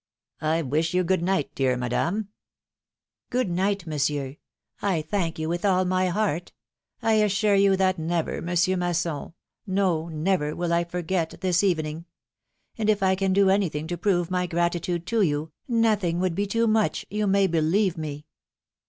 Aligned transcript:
I 0.41 0.63
wish 0.63 0.95
you 0.95 1.03
good 1.03 1.21
night, 1.21 1.53
dear 1.53 1.77
Madame." 1.77 2.29
Good 3.29 3.51
night, 3.51 3.85
Monsieur; 3.85 4.37
I 4.81 5.03
thank 5.03 5.37
you 5.37 5.47
with 5.47 5.63
all 5.63 5.85
my 5.85 6.07
heart. 6.07 6.53
I 7.03 7.13
assure 7.21 7.53
you 7.53 7.77
that 7.77 7.99
never. 7.99 8.41
Monsieur 8.41 8.75
Masson, 8.77 9.33
no, 9.67 10.07
never, 10.09 10.55
will 10.55 10.73
I 10.73 10.85
forget 10.85 11.35
this 11.41 11.63
evening; 11.63 12.05
and 12.79 12.89
if 12.89 13.03
I 13.03 13.13
can 13.13 13.31
do 13.31 13.51
any 13.51 13.69
thing 13.69 13.85
to 13.89 13.95
prove 13.97 14.31
my 14.31 14.47
gratitude 14.47 15.05
to 15.05 15.21
you, 15.21 15.51
nothing 15.67 16.19
would 16.19 16.33
be 16.33 16.47
too 16.47 16.65
much, 16.65 17.05
you 17.11 17.27
may 17.27 17.45
believe 17.45 17.95
me." 17.95 18.25